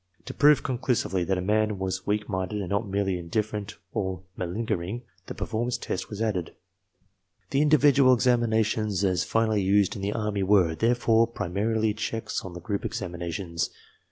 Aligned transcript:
To 0.25 0.33
prove 0.33 0.63
conclusively 0.63 1.23
that 1.25 1.37
a 1.37 1.41
man 1.43 1.77
was 1.77 2.07
weak 2.07 2.27
minded 2.27 2.59
and 2.61 2.71
not 2.71 2.87
merely 2.87 3.19
indifferent 3.19 3.77
or 3.93 4.23
malingering, 4.35 5.03
the 5.27 5.35
per 5.35 5.45
formance 5.45 5.79
test 5.79 6.09
was 6.09 6.23
added. 6.23 6.55
The 7.51 7.61
individual 7.61 8.11
examinations 8.15 9.03
as 9.03 9.23
finally 9.23 9.61
used 9.61 9.95
in 9.95 10.01
the 10.01 10.13
Army 10.13 10.41
were, 10.41 10.73
therefore, 10.73 11.27
primarily 11.27 11.93
checks 11.93 12.43
on 12.43 12.53
the 12.53 12.59
group 12.61 12.83
examinations. 12.83 13.69